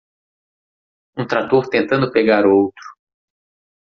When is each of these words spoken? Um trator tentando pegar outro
Um 1.15 1.27
trator 1.27 1.69
tentando 1.69 2.11
pegar 2.11 2.43
outro 2.47 2.81